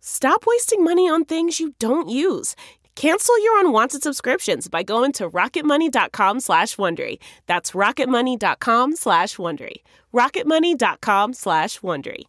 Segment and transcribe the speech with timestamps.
[0.00, 2.56] Stop wasting money on things you don't use.
[2.96, 7.18] Cancel your unwanted subscriptions by going to rocketmoney.com slash Wondery.
[7.46, 9.76] That's rocketmoney.com slash Wondery.
[10.12, 12.24] rocketmoney.com slash Wondery.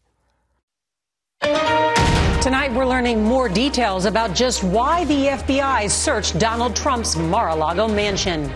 [2.41, 8.52] Tonight, we're learning more details about just why the FBI searched Donald Trump's Mar-a-Lago mansion.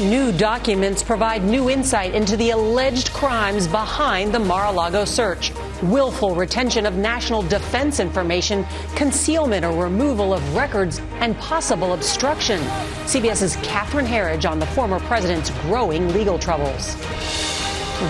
[0.00, 5.52] New documents provide new insight into the alleged crimes behind the Mar-a-Lago search.
[5.84, 12.58] Willful retention of national defense information, concealment or removal of records, and possible obstruction.
[13.06, 16.96] CBS's Catherine Herridge on the former president's growing legal troubles.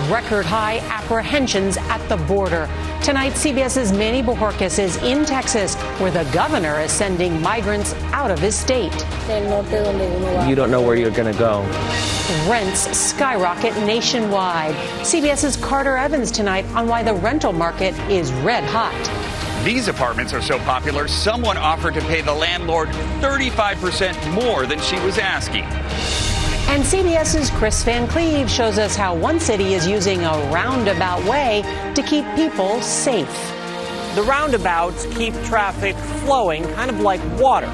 [0.09, 2.67] Record high apprehensions at the border.
[3.03, 8.39] Tonight, CBS's Manny Bojorquez is in Texas, where the governor is sending migrants out of
[8.39, 8.93] his state.
[10.49, 11.61] You don't know where you're going to go.
[12.49, 14.73] Rents skyrocket nationwide.
[15.05, 18.93] CBS's Carter Evans tonight on why the rental market is red hot.
[19.63, 22.89] These apartments are so popular, someone offered to pay the landlord
[23.21, 25.65] 35% more than she was asking.
[26.67, 31.61] And CBS's Chris Van Cleave shows us how one city is using a roundabout way
[31.95, 33.27] to keep people safe.
[34.15, 37.71] The roundabouts keep traffic flowing, kind of like water.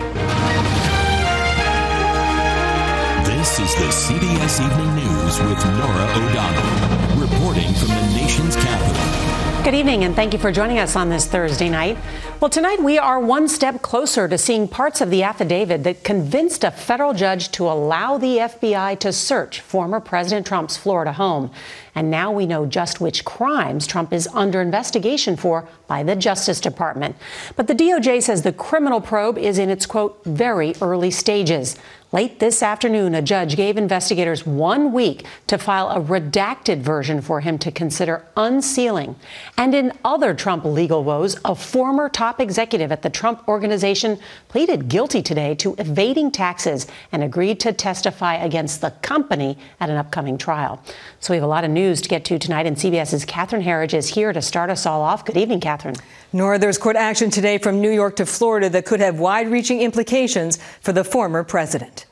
[3.41, 9.63] This is the CBS Evening News with Norah O'Donnell, reporting from the nation's capital.
[9.63, 11.97] Good evening, and thank you for joining us on this Thursday night.
[12.39, 16.63] Well, tonight we are one step closer to seeing parts of the affidavit that convinced
[16.63, 21.49] a federal judge to allow the FBI to search former President Trump's Florida home.
[21.95, 26.61] And now we know just which crimes Trump is under investigation for by the Justice
[26.61, 27.15] Department.
[27.55, 31.75] But the DOJ says the criminal probe is in its, quote, very early stages.
[32.13, 37.39] Late this afternoon, a judge gave investigators one week to file a redacted version for
[37.39, 39.15] him to consider unsealing.
[39.57, 44.19] And in other Trump legal woes, a former top executive at the Trump Organization
[44.51, 49.95] pleaded guilty today to evading taxes and agreed to testify against the company at an
[49.95, 50.83] upcoming trial.
[51.21, 53.93] So we have a lot of news to get to tonight, and CBS's Catherine Herridge
[53.93, 55.23] is here to start us all off.
[55.23, 55.95] Good evening, Catherine.
[56.33, 59.79] Norah there's court action today from New York to Florida that could have wide reaching
[59.79, 62.05] implications for the former president.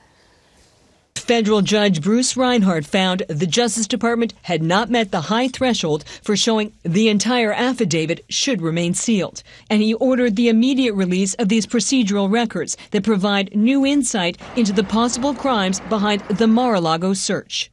[1.29, 6.35] Federal Judge Bruce Reinhart found the Justice Department had not met the high threshold for
[6.35, 9.43] showing the entire affidavit should remain sealed.
[9.69, 14.73] And he ordered the immediate release of these procedural records that provide new insight into
[14.73, 17.69] the possible crimes behind the Mar-a-Lago search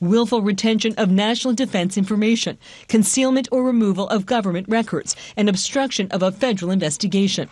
[0.00, 2.58] willful retention of national defense information,
[2.88, 7.48] concealment or removal of government records, and obstruction of a federal investigation.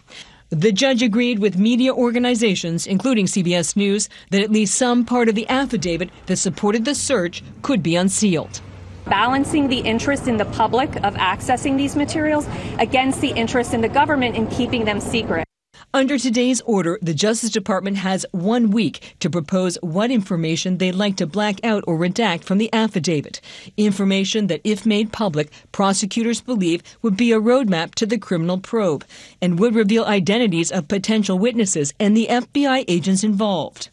[0.51, 5.35] The judge agreed with media organizations, including CBS News, that at least some part of
[5.35, 8.61] the affidavit that supported the search could be unsealed
[9.07, 12.45] balancing the interest in the public of accessing these materials
[12.81, 15.46] against the interest in the government in keeping them secret.
[15.95, 21.17] Under today's order, the Justice Department has one week to propose what information they'd like
[21.17, 23.41] to black out or redact from the affidavit.
[23.77, 29.07] Information that, if made public, prosecutors believe would be a roadmap to the criminal probe
[29.41, 33.89] and would reveal identities of potential witnesses and the FBI agents involved.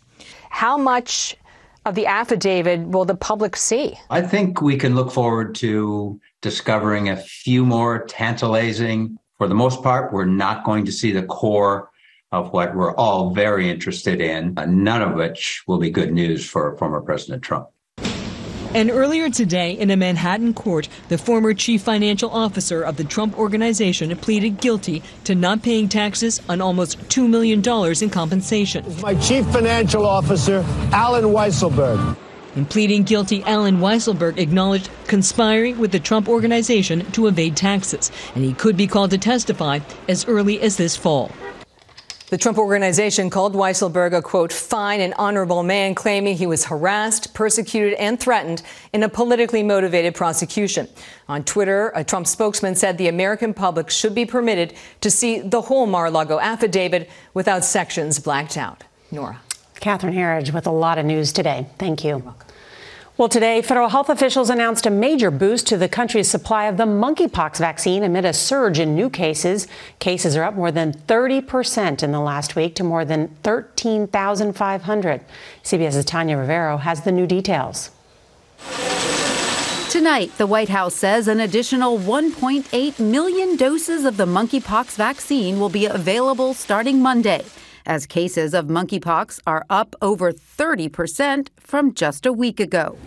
[0.49, 1.37] How much
[1.85, 3.97] of the affidavit will the public see?
[4.09, 9.17] I think we can look forward to discovering a few more tantalizing.
[9.43, 11.91] For the most part, we're not going to see the core
[12.31, 16.49] of what we're all very interested in, uh, none of which will be good news
[16.49, 17.67] for former President Trump.
[18.73, 23.37] And earlier today, in a Manhattan court, the former chief financial officer of the Trump
[23.37, 27.61] Organization pleaded guilty to not paying taxes on almost $2 million
[28.01, 28.85] in compensation.
[29.01, 30.63] My chief financial officer,
[30.93, 32.17] Allen Weisselberg.
[32.55, 38.43] In pleading guilty, Allen Weisselberg acknowledged conspiring with the Trump Organization to evade taxes, and
[38.43, 41.31] he could be called to testify as early as this fall.
[42.29, 47.33] The Trump Organization called Weisselberg a quote, fine and honorable man, claiming he was harassed,
[47.33, 48.61] persecuted, and threatened
[48.91, 50.87] in a politically motivated prosecution.
[51.27, 55.61] On Twitter, a Trump spokesman said the American public should be permitted to see the
[55.61, 58.83] whole Mar a Lago affidavit without sections blacked out.
[59.11, 59.39] Norah.
[59.83, 61.67] Catherine Herridge with a lot of news today.
[61.77, 62.33] Thank you.
[63.17, 66.85] Well, today, federal health officials announced a major boost to the country's supply of the
[66.85, 69.67] monkeypox vaccine amid a surge in new cases.
[69.99, 75.21] Cases are up more than 30% in the last week to more than 13,500.
[75.63, 77.91] CBS's Tanya Rivero has the new details.
[79.89, 85.67] Tonight, the White House says an additional 1.8 million doses of the monkeypox vaccine will
[85.67, 87.43] be available starting Monday
[87.85, 92.97] as cases of monkeypox are up over 30% from just a week ago.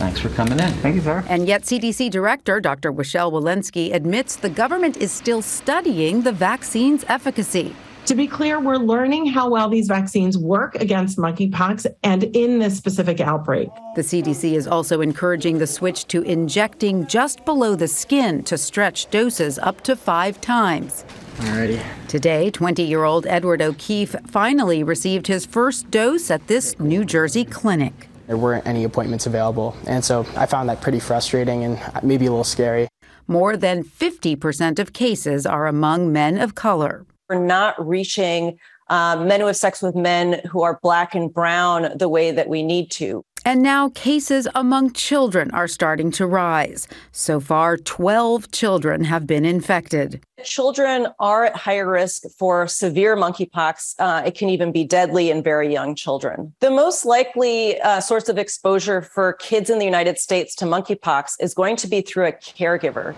[0.00, 0.72] Thanks for coming in.
[0.80, 1.22] Thank you, sir.
[1.28, 2.90] And yet, CDC Director Dr.
[2.90, 7.74] Rochelle Walensky admits the government is still studying the vaccine's efficacy.
[8.06, 12.76] To be clear, we're learning how well these vaccines work against monkeypox and in this
[12.76, 13.68] specific outbreak.
[13.94, 19.08] The CDC is also encouraging the switch to injecting just below the skin to stretch
[19.10, 21.04] doses up to five times.
[21.36, 21.80] Alrighty.
[22.08, 27.44] Today, 20 year old Edward O'Keefe finally received his first dose at this New Jersey
[27.44, 28.08] clinic.
[28.26, 32.30] There weren't any appointments available, and so I found that pretty frustrating and maybe a
[32.30, 32.88] little scary.
[33.26, 37.06] More than 50% of cases are among men of color.
[37.30, 41.96] We're not reaching um, men who have sex with men who are black and brown
[41.96, 43.24] the way that we need to.
[43.44, 46.88] And now cases among children are starting to rise.
[47.12, 50.22] So far, 12 children have been infected.
[50.42, 53.94] Children are at higher risk for severe monkeypox.
[54.00, 56.52] Uh, it can even be deadly in very young children.
[56.58, 61.34] The most likely uh, source of exposure for kids in the United States to monkeypox
[61.38, 63.14] is going to be through a caregiver.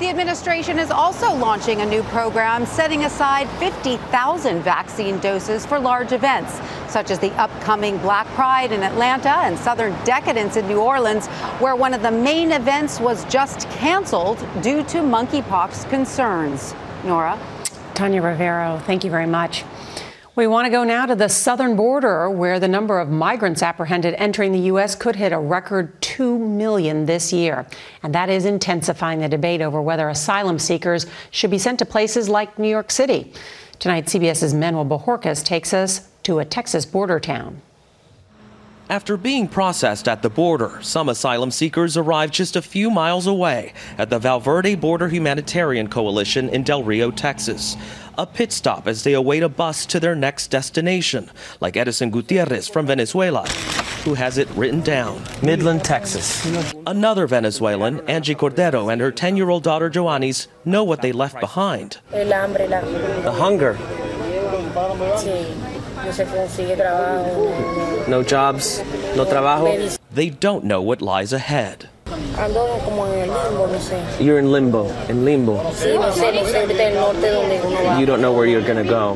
[0.00, 6.10] The administration is also launching a new program setting aside 50,000 vaccine doses for large
[6.10, 11.28] events, such as the upcoming Black Pride in Atlanta and Southern Decadence in New Orleans,
[11.60, 16.74] where one of the main events was just canceled due to monkeypox concerns.
[17.04, 17.38] Norah?
[17.94, 19.62] Tanya Rivero, thank you very much.
[20.36, 24.14] We want to go now to the southern border where the number of migrants apprehended
[24.14, 24.96] entering the U.S.
[24.96, 27.64] could hit a record 2 million this year.
[28.02, 32.28] And that is intensifying the debate over whether asylum seekers should be sent to places
[32.28, 33.32] like New York City.
[33.78, 37.62] Tonight, CBS's Manuel Bojorquez takes us to a Texas border town.
[38.90, 43.72] After being processed at the border, some asylum seekers arrived just a few miles away
[43.96, 47.78] at the Val Verde Border Humanitarian Coalition in Del Rio, Texas.
[48.18, 51.30] A pit stop as they await a bus to their next destination,
[51.62, 53.48] like Edison Gutierrez from Venezuela,
[54.04, 56.44] who has it written down Midland, Texas.
[56.86, 61.40] Another Venezuelan, Angie Cordero, and her 10 year old daughter Joannis know what they left
[61.40, 63.78] behind the hunger.
[68.08, 68.78] No jobs,
[69.16, 69.98] no trabajo.
[70.12, 71.88] They don't know what lies ahead.
[74.20, 75.70] You're in limbo, in limbo.
[77.98, 79.14] You don't know where you're gonna go.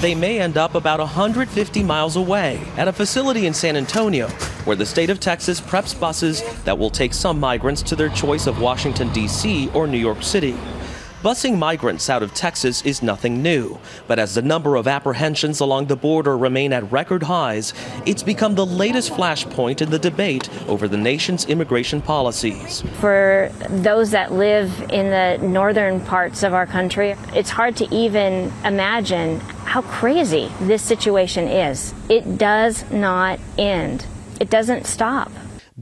[0.00, 4.26] They may end up about 150 miles away at a facility in San Antonio,
[4.64, 8.48] where the state of Texas preps buses that will take some migrants to their choice
[8.48, 9.70] of Washington, D.C.
[9.72, 10.56] or New York City.
[11.22, 15.86] Busing migrants out of Texas is nothing new, but as the number of apprehensions along
[15.86, 17.74] the border remain at record highs,
[18.04, 22.82] it's become the latest flashpoint in the debate over the nation's immigration policies.
[22.98, 28.52] For those that live in the northern parts of our country, it's hard to even
[28.64, 31.94] imagine how crazy this situation is.
[32.08, 34.06] It does not end.
[34.40, 35.30] It doesn't stop.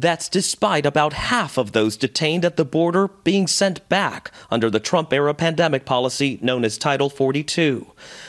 [0.01, 4.81] That's despite about half of those detained at the border being sent back under the
[4.81, 7.87] Trump era pandemic policy known as Title 42.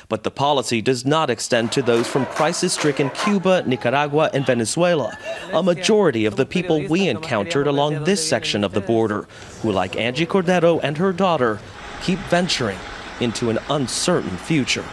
[0.10, 5.18] But the policy does not extend to those from crisis stricken Cuba, Nicaragua, and Venezuela,
[5.54, 9.26] a majority of the people we encountered along this section of the border,
[9.62, 11.62] who, like Angie Cordero and her daughter,
[12.02, 12.80] keep venturing
[13.22, 14.84] into an uncertain future.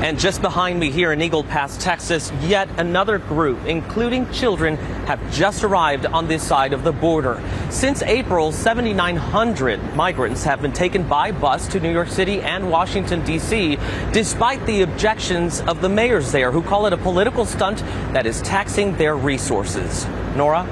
[0.00, 5.20] And just behind me here in Eagle Pass, Texas, yet another group, including children, have
[5.30, 7.42] just arrived on this side of the border.
[7.68, 13.22] Since April, 7,900 migrants have been taken by bus to New York City and Washington,
[13.26, 13.76] D.C.,
[14.10, 17.80] despite the objections of the mayors there who call it a political stunt
[18.14, 20.06] that is taxing their resources.
[20.34, 20.64] Norah?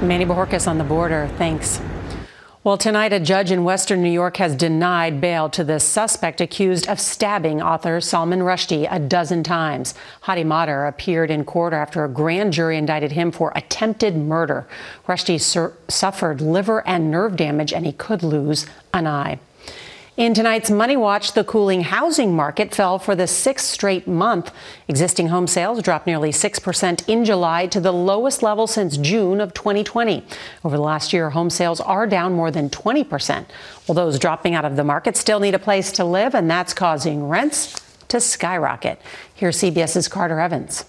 [0.00, 1.28] Manny Bojorquez on the border.
[1.38, 1.80] Thanks.
[2.62, 6.86] Well, tonight, a judge in Western New York has denied bail to the suspect accused
[6.90, 9.94] of stabbing author Salman Rushdie a dozen times.
[10.20, 14.68] Hadi Matar appeared in court after a grand jury indicted him for attempted murder.
[15.08, 19.38] Rushdie sur- suffered liver and nerve damage, and he could lose an eye.
[20.20, 24.52] In tonight's Money Watch, the cooling housing market fell for the sixth straight month.
[24.86, 29.54] Existing home sales dropped nearly 6% in July to the lowest level since June of
[29.54, 30.22] 2020.
[30.62, 33.46] Over the last year, home sales are down more than 20%.
[33.88, 36.74] Well, those dropping out of the market still need a place to live, and that's
[36.74, 39.00] causing rents to skyrocket.
[39.34, 40.84] Here's CBS's Carter Evans.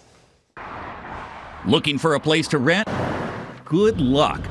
[1.65, 2.89] Looking for a place to rent?
[3.63, 4.41] Good luck.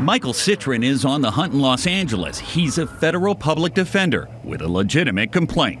[0.00, 2.40] Michael Citrin is on the hunt in Los Angeles.
[2.40, 5.80] He's a federal public defender with a legitimate complaint.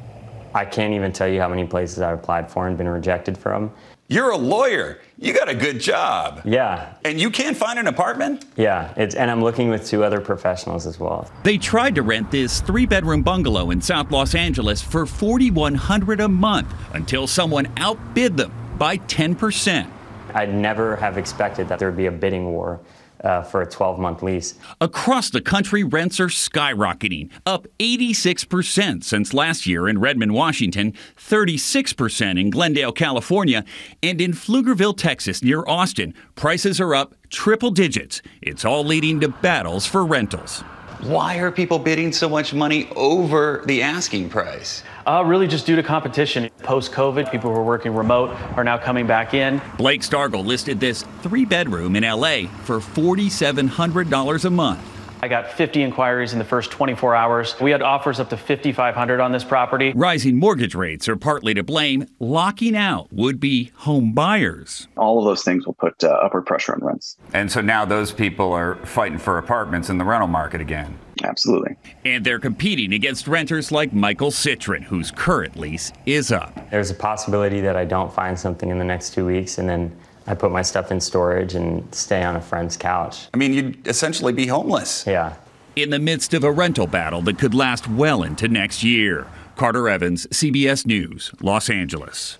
[0.54, 3.72] I can't even tell you how many places I've applied for and been rejected from.
[4.06, 5.00] You're a lawyer.
[5.18, 6.42] You got a good job.
[6.44, 6.94] Yeah.
[7.04, 8.44] And you can't find an apartment?
[8.56, 11.28] Yeah, it's, and I'm looking with two other professionals as well.
[11.42, 16.28] They tried to rent this three bedroom bungalow in South Los Angeles for $4,100 a
[16.28, 19.90] month until someone outbid them by 10%.
[20.34, 22.80] I'd never have expected that there would be a bidding war
[23.24, 24.54] uh, for a 12 month lease.
[24.80, 32.40] Across the country, rents are skyrocketing, up 86% since last year in Redmond, Washington, 36%
[32.40, 33.64] in Glendale, California,
[34.02, 36.14] and in Pflugerville, Texas, near Austin.
[36.34, 38.22] Prices are up triple digits.
[38.42, 40.62] It's all leading to battles for rentals.
[41.04, 44.82] Why are people bidding so much money over the asking price?
[45.06, 46.48] Uh, really, just due to competition.
[46.62, 49.60] Post COVID, people who are working remote are now coming back in.
[49.76, 54.93] Blake Stargel listed this three bedroom in LA for $4,700 a month.
[55.24, 57.58] I got 50 inquiries in the first 24 hours.
[57.58, 59.94] We had offers up to 5,500 on this property.
[59.96, 64.86] Rising mortgage rates are partly to blame, locking out would be home buyers.
[64.98, 67.16] All of those things will put uh, upward pressure on rents.
[67.32, 70.98] And so now those people are fighting for apartments in the rental market again.
[71.22, 71.74] Absolutely.
[72.04, 76.70] And they're competing against renters like Michael Citrin, whose current lease is up.
[76.70, 79.96] There's a possibility that I don't find something in the next two weeks and then
[80.26, 83.28] I put my stuff in storage and stay on a friend's couch.
[83.34, 85.04] I mean, you'd essentially be homeless.
[85.06, 85.34] Yeah.
[85.76, 89.26] In the midst of a rental battle that could last well into next year.
[89.56, 92.38] Carter Evans, CBS News, Los Angeles.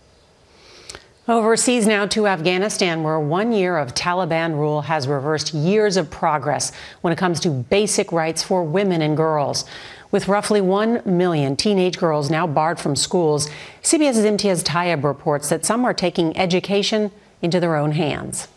[1.27, 6.71] Overseas now to Afghanistan, where one year of Taliban rule has reversed years of progress
[7.01, 9.65] when it comes to basic rights for women and girls.
[10.11, 13.49] With roughly 1 million teenage girls now barred from schools,
[13.83, 17.11] CBS's Imtiaz Tyab reports that some are taking education
[17.45, 18.49] into their own hands.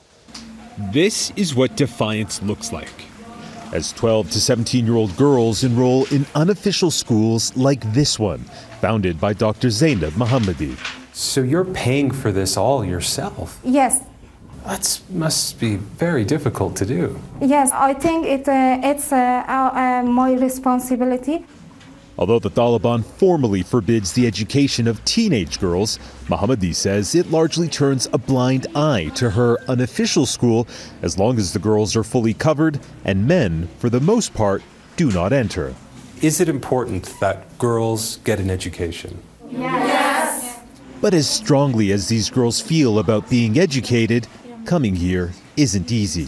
[0.94, 2.98] This is what defiance looks like.
[3.74, 8.40] As 12 to 17 year old girls enroll in unofficial schools like this one,
[8.82, 9.70] founded by Dr.
[9.70, 10.78] Zainab Mohammadi.
[11.14, 13.60] So you're paying for this all yourself?
[13.64, 14.04] Yes.
[14.64, 17.20] That must be very difficult to do.
[17.42, 21.46] Yes, I think it, uh, it's uh, uh, my responsibility.
[22.20, 28.08] Although the Taliban formally forbids the education of teenage girls, Mohammadi says it largely turns
[28.12, 30.68] a blind eye to her unofficial school
[31.04, 34.64] as long as the girls are fully covered and men, for the most part,
[34.96, 35.76] do not enter.
[36.22, 39.22] Is it important that girls get an education?
[39.52, 40.60] Yes.
[41.00, 44.28] But as strongly as these girls feel about being educated,
[44.66, 46.28] coming here isn't easy.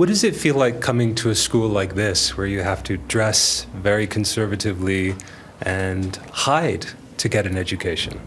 [0.00, 2.96] What does it feel like coming to a school like this where you have to
[2.96, 5.14] dress very conservatively
[5.60, 6.86] and hide
[7.18, 8.18] to get an education?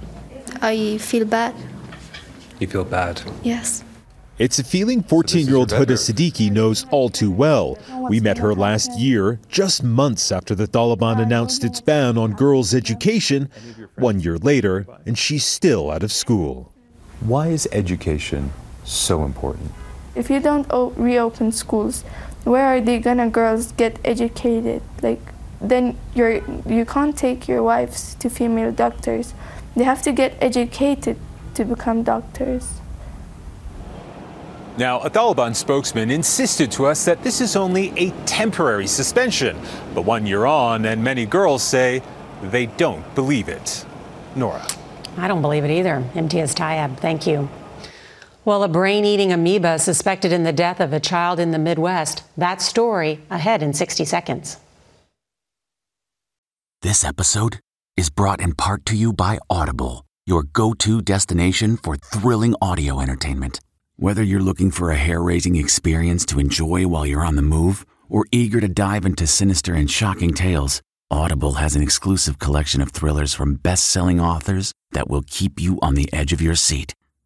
[0.61, 1.55] I feel bad.
[2.59, 3.23] You feel bad?
[3.41, 3.83] Yes.
[4.37, 7.79] It's a feeling 14 year old Huda Siddiqui knows all too well.
[8.07, 12.75] We met her last year, just months after the Taliban announced its ban on girls'
[12.75, 13.49] education.
[13.95, 16.71] One year later, and she's still out of school.
[17.21, 18.53] Why is education
[18.83, 19.71] so important?
[20.15, 22.03] If you don't o- reopen schools,
[22.43, 24.81] where are they gonna girls get educated?
[25.01, 25.21] Like,
[25.61, 29.33] then you're you can't take your wives to female doctors.
[29.75, 31.17] They have to get educated
[31.55, 32.81] to become doctors.
[34.77, 39.55] Now, a Taliban spokesman insisted to us that this is only a temporary suspension.
[39.93, 42.01] But one year on, and many girls say
[42.41, 43.85] they don't believe it.
[44.35, 44.65] Norah.
[45.15, 46.03] I don't believe it either.
[46.15, 47.49] Imtiaz Tyab, thank you.
[48.45, 52.23] Well, a brain eating amoeba suspected in the death of a child in the Midwest.
[52.35, 54.57] That story ahead in 60 seconds.
[56.81, 57.61] This episode
[57.95, 62.99] is brought in part to you by Audible, your go to destination for thrilling audio
[62.99, 63.61] entertainment.
[63.95, 67.85] Whether you're looking for a hair raising experience to enjoy while you're on the move
[68.09, 72.91] or eager to dive into sinister and shocking tales, Audible has an exclusive collection of
[72.91, 76.93] thrillers from best selling authors that will keep you on the edge of your seat.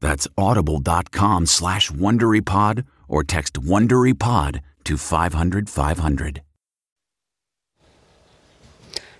[0.00, 6.42] That's audible.com slash WonderyPod or text WonderyPod to 500 500.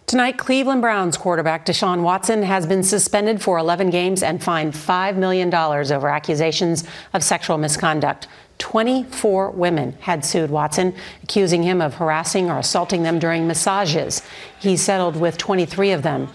[0.08, 5.16] Tonight, Cleveland Browns quarterback Deshaun Watson has been suspended for 11 games and fined $5
[5.16, 8.26] million over accusations of sexual misconduct.
[8.56, 14.23] 24 women had sued Watson, accusing him of harassing or assaulting them during massages.
[14.58, 16.28] He settled with 23 of them.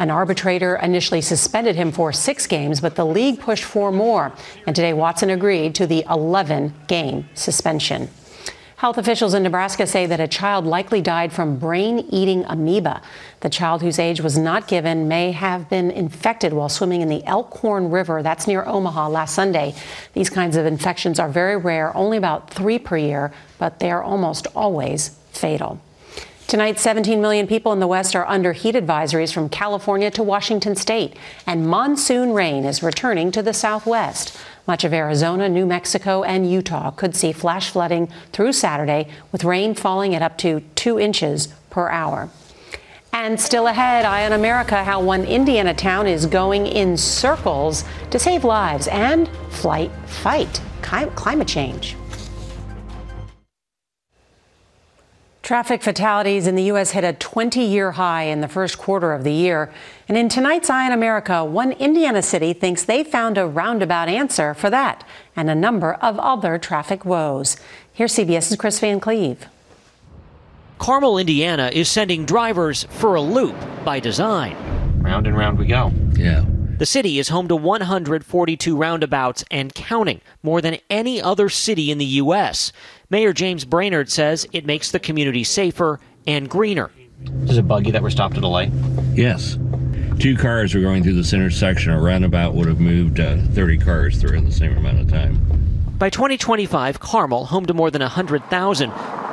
[0.00, 4.32] An arbitrator initially suspended him for six games, but the league pushed for more.
[4.66, 8.08] And today, Watson agreed to the 11 game suspension.
[8.76, 13.02] Health officials in Nebraska say that a child likely died from brain eating amoeba.
[13.40, 17.22] The child, whose age was not given, may have been infected while swimming in the
[17.26, 18.22] Elkhorn River.
[18.22, 19.74] That's near Omaha last Sunday.
[20.14, 24.02] These kinds of infections are very rare, only about three per year, but they are
[24.02, 25.78] almost always fatal.
[26.50, 30.74] Tonight, 17 million people in the West are under heat advisories from California to Washington
[30.74, 31.14] state,
[31.46, 34.36] and monsoon rain is returning to the southwest.
[34.66, 39.76] Much of Arizona, New Mexico, and Utah could see flash flooding through Saturday, with rain
[39.76, 42.30] falling at up to two inches per hour.
[43.12, 48.18] And still ahead, Eye on America, how one Indiana town is going in circles to
[48.18, 51.94] save lives and flight fight climate change.
[55.50, 56.92] Traffic fatalities in the U.S.
[56.92, 59.72] hit a 20 year high in the first quarter of the year.
[60.06, 64.54] And in tonight's Eye on America, one Indiana city thinks they found a roundabout answer
[64.54, 65.02] for that
[65.34, 67.56] and a number of other traffic woes.
[67.92, 69.44] Here's CBS's Chris Van Cleave.
[70.78, 74.56] Carmel, Indiana is sending drivers for a loop by design.
[75.02, 75.90] Round and round we go.
[76.12, 76.44] Yeah.
[76.78, 81.98] The city is home to 142 roundabouts and counting, more than any other city in
[81.98, 82.72] the U.S.
[83.10, 86.92] Mayor James Brainard says it makes the community safer and greener.
[87.42, 88.70] Is it buggy that we're stopped at a light?
[89.14, 89.58] Yes.
[90.20, 91.90] Two cars were going through this intersection.
[91.90, 95.44] A roundabout would have moved uh, 30 cars through in the same amount of time.
[95.98, 98.92] By 2025, Carmel, home to more than 100,000,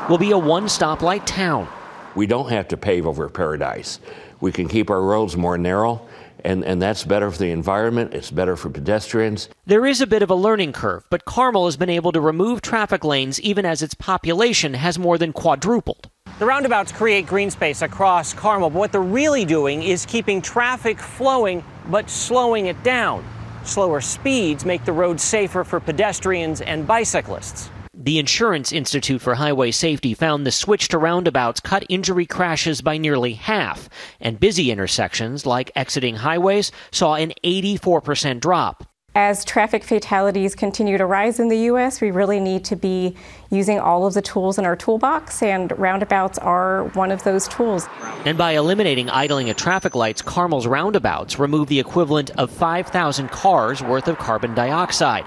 [0.10, 1.68] will be a one stoplight town.
[2.16, 4.00] We don't have to pave over paradise.
[4.42, 6.07] We can keep our roads more narrow
[6.44, 9.50] and, and that's better for the environment, it's better for pedestrians.
[9.66, 12.62] There is a bit of a learning curve, but Carmel has been able to remove
[12.62, 16.10] traffic lanes even as its population has more than quadrupled.
[16.40, 21.00] The roundabouts create green space across Carmel, but what they're really doing is keeping traffic
[21.00, 23.26] flowing but slowing it down.
[23.64, 27.70] Slower speeds make the roads safer for pedestrians and bicyclists.
[28.00, 33.00] The Insurance Institute for Highway Safety found the switch to roundabouts cut injury crashes by
[33.00, 33.90] nearly half,
[34.22, 38.88] and busy intersections like exiting highways saw an 84% drop.
[39.16, 43.16] As traffic fatalities continue to rise in the U.S., we really need to be
[43.50, 47.88] using all of the tools in our toolbox, and roundabouts are one of those tools.
[48.26, 53.82] And by eliminating idling at traffic lights, Carmel's roundabouts remove the equivalent of 5,000 cars
[53.82, 55.26] worth of carbon dioxide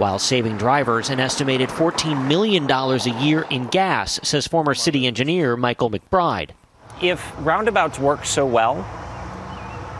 [0.00, 5.58] while saving drivers an estimated $14 million a year in gas, says former city engineer
[5.58, 6.52] Michael McBride.
[7.02, 8.82] If roundabouts work so well,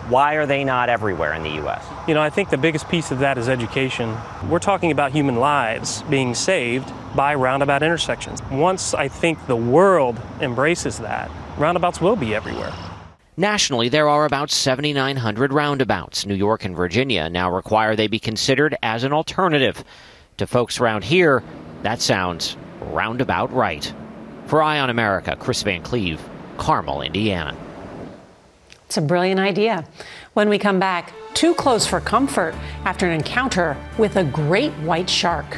[0.09, 1.85] why are they not everywhere in the U.S.?
[2.09, 4.17] You know, I think the biggest piece of that is education.
[4.49, 8.41] We're talking about human lives being saved by roundabout intersections.
[8.51, 12.73] Once I think the world embraces that, roundabouts will be everywhere.
[13.41, 16.27] Nationally, there are about 7,900 roundabouts.
[16.27, 19.83] New York and Virginia now require they be considered as an alternative.
[20.37, 21.43] To folks around here,
[21.83, 23.95] that sounds roundabout right.
[24.45, 26.21] For Eye on America, Chris Van Cleave,
[26.59, 27.57] Carmel, Indiana.
[28.85, 29.87] It's a brilliant idea.
[30.35, 35.09] When we come back, too close for comfort after an encounter with a great white
[35.09, 35.57] shark.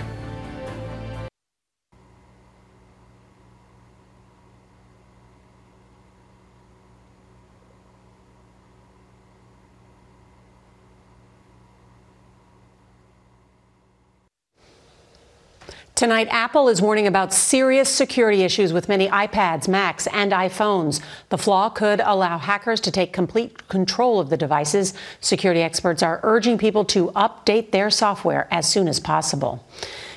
[15.95, 21.03] Tonight, Apple is warning about serious security issues with many iPads, Macs, and iPhones.
[21.29, 24.95] The flaw could allow hackers to take complete control of the devices.
[25.21, 29.63] Security experts are urging people to update their software as soon as possible.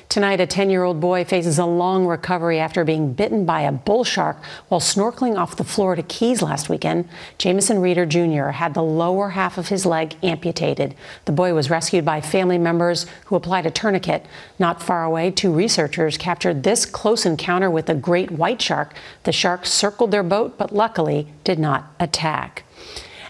[0.08, 3.72] Tonight, a 10 year old boy faces a long recovery after being bitten by a
[3.72, 4.36] bull shark
[4.68, 7.08] while snorkeling off the Florida Keys last weekend.
[7.38, 8.50] Jameson Reeder Jr.
[8.50, 10.94] had the lower half of his leg amputated.
[11.24, 14.24] The boy was rescued by family members who applied a tourniquet.
[14.60, 18.94] Not far away, two researchers captured this close encounter with a great white shark.
[19.24, 22.62] The shark circled their boat, but luckily did not attack.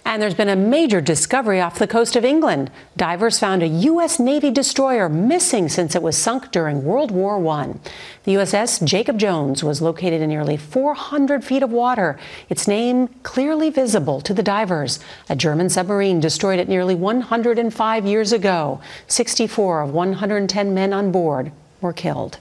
[0.06, 2.70] And there's been a major discovery off the coast of England.
[2.96, 4.20] Divers found a U.S.
[4.20, 7.74] Navy destroyer missing since it was sunk during World War I.
[8.22, 13.68] The USS Jacob Jones was located in nearly 400 feet of water, its name clearly
[13.68, 15.00] visible to the divers.
[15.28, 18.80] A German submarine destroyed it nearly 105 years ago.
[19.08, 22.38] 64 of 110 men on board were killed.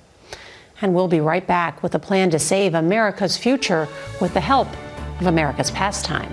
[0.82, 3.88] And we'll be right back with a plan to save America's future
[4.22, 4.68] with the help
[5.20, 6.32] of America's pastime.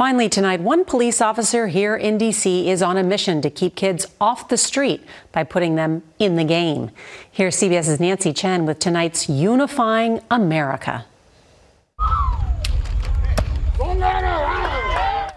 [0.00, 2.70] Finally, tonight, one police officer here in D.C.
[2.70, 6.42] is on a mission to keep kids off the street by putting them in the
[6.42, 6.90] game.
[7.30, 11.04] Here's CBS's Nancy Chen with tonight's Unifying America.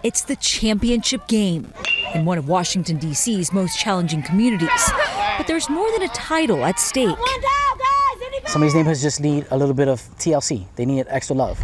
[0.02, 1.70] It's the championship game
[2.14, 4.90] in one of Washington, D.C.'s most challenging communities.
[5.36, 7.18] But there's more than a title at stake.
[8.46, 10.64] Some of these neighborhoods just need a little bit of TLC.
[10.76, 11.62] They need extra love.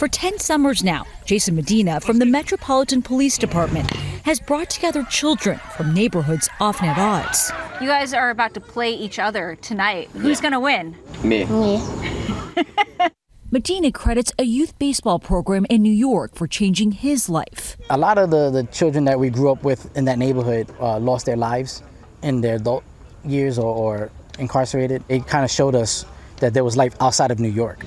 [0.00, 3.90] For 10 summers now, Jason Medina from the Metropolitan Police Department
[4.24, 7.52] has brought together children from neighborhoods often at odds.
[7.82, 10.08] You guys are about to play each other tonight.
[10.12, 10.96] Who's going to win?
[11.22, 11.44] Me.
[11.44, 11.86] Me.
[13.50, 17.76] Medina credits a youth baseball program in New York for changing his life.
[17.90, 20.98] A lot of the, the children that we grew up with in that neighborhood uh,
[20.98, 21.82] lost their lives
[22.22, 22.84] in their adult
[23.22, 25.04] years or, or incarcerated.
[25.10, 26.06] It kind of showed us
[26.40, 27.84] that there was life outside of New York.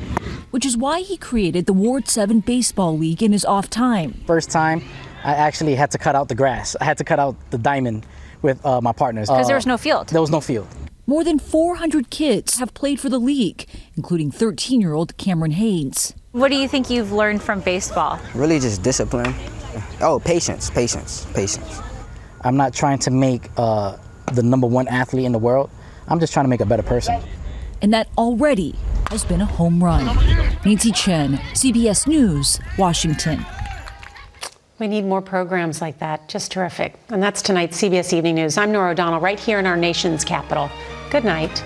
[0.51, 4.23] Which is why he created the Ward 7 Baseball League in his off time.
[4.25, 4.83] First time,
[5.23, 6.75] I actually had to cut out the grass.
[6.79, 8.05] I had to cut out the diamond
[8.41, 9.29] with uh, my partners.
[9.29, 10.09] Because uh, there was no field.
[10.09, 10.67] There was no field.
[11.05, 16.13] More than 400 kids have played for the league, including 13 year old Cameron Haynes.
[16.31, 18.19] What do you think you've learned from baseball?
[18.33, 19.33] Really, just discipline.
[20.01, 21.81] Oh, patience, patience, patience.
[22.41, 23.97] I'm not trying to make uh,
[24.33, 25.69] the number one athlete in the world.
[26.07, 27.21] I'm just trying to make a better person.
[27.83, 28.75] And that already
[29.11, 30.05] has been a home run.
[30.65, 33.45] Nancy Chen, CBS News, Washington.
[34.79, 36.29] We need more programs like that.
[36.29, 36.95] Just terrific.
[37.09, 38.57] And that's tonight's CBS Evening News.
[38.57, 40.69] I'm Norah O'Donnell, right here in our nation's capital.
[41.11, 41.61] Good night.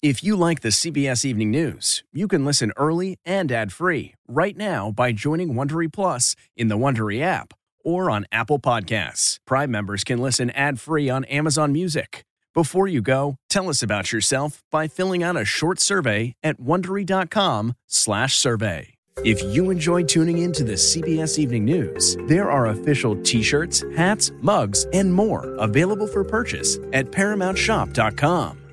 [0.00, 4.92] If you like the CBS Evening News, you can listen early and ad-free right now
[4.92, 7.52] by joining Wondery Plus in the Wondery app
[7.84, 9.36] or on Apple Podcasts.
[9.46, 12.24] Prime members can listen ad-free on Amazon Music.
[12.54, 18.88] Before you go, tell us about yourself by filling out a short survey at wondery.com/survey.
[19.24, 24.32] If you enjoy tuning in to the CBS Evening News, there are official t-shirts, hats,
[24.40, 28.61] mugs, and more available for purchase at paramountshop.com.